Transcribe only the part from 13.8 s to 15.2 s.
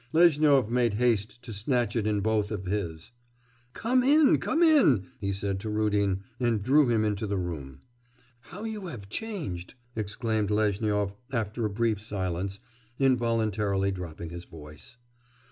dropping his voice.